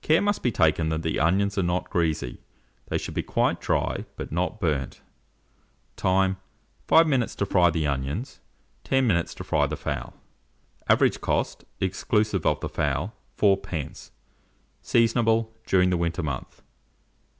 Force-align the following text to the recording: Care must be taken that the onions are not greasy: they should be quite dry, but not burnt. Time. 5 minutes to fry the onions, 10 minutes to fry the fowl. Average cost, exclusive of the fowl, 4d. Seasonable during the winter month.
Care 0.00 0.22
must 0.22 0.42
be 0.42 0.50
taken 0.50 0.88
that 0.88 1.02
the 1.02 1.20
onions 1.20 1.58
are 1.58 1.62
not 1.62 1.90
greasy: 1.90 2.40
they 2.86 2.96
should 2.96 3.12
be 3.12 3.22
quite 3.22 3.60
dry, 3.60 4.06
but 4.16 4.32
not 4.32 4.58
burnt. 4.58 5.02
Time. 5.96 6.38
5 6.88 7.06
minutes 7.06 7.34
to 7.34 7.44
fry 7.44 7.68
the 7.68 7.86
onions, 7.86 8.40
10 8.84 9.06
minutes 9.06 9.34
to 9.34 9.44
fry 9.44 9.66
the 9.66 9.76
fowl. 9.76 10.14
Average 10.88 11.20
cost, 11.20 11.66
exclusive 11.78 12.46
of 12.46 12.60
the 12.60 12.70
fowl, 12.70 13.12
4d. 13.36 14.12
Seasonable 14.82 15.52
during 15.66 15.90
the 15.90 15.98
winter 15.98 16.22
month. 16.22 16.62